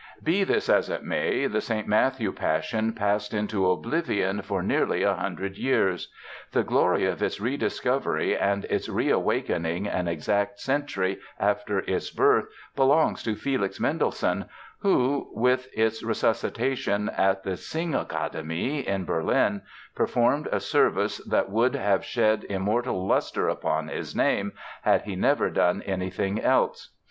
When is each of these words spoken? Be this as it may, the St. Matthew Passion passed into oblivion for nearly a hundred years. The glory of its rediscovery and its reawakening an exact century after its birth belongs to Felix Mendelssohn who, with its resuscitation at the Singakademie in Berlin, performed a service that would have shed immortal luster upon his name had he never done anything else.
Be 0.23 0.43
this 0.43 0.67
as 0.67 0.89
it 0.89 1.03
may, 1.03 1.45
the 1.45 1.61
St. 1.61 1.87
Matthew 1.87 2.31
Passion 2.31 2.91
passed 2.93 3.35
into 3.35 3.69
oblivion 3.69 4.41
for 4.41 4.63
nearly 4.63 5.03
a 5.03 5.13
hundred 5.13 5.59
years. 5.59 6.11
The 6.53 6.63
glory 6.63 7.05
of 7.05 7.21
its 7.21 7.39
rediscovery 7.39 8.35
and 8.35 8.65
its 8.65 8.89
reawakening 8.89 9.85
an 9.85 10.07
exact 10.07 10.59
century 10.59 11.19
after 11.39 11.81
its 11.81 12.09
birth 12.09 12.47
belongs 12.75 13.21
to 13.21 13.35
Felix 13.35 13.79
Mendelssohn 13.79 14.45
who, 14.79 15.29
with 15.33 15.67
its 15.77 16.01
resuscitation 16.01 17.07
at 17.09 17.43
the 17.43 17.51
Singakademie 17.55 18.83
in 18.83 19.05
Berlin, 19.05 19.61
performed 19.93 20.49
a 20.51 20.59
service 20.59 21.19
that 21.27 21.51
would 21.51 21.75
have 21.75 22.03
shed 22.03 22.43
immortal 22.45 23.05
luster 23.05 23.47
upon 23.47 23.87
his 23.87 24.15
name 24.15 24.53
had 24.81 25.03
he 25.03 25.15
never 25.15 25.51
done 25.51 25.83
anything 25.83 26.41
else. 26.41 26.89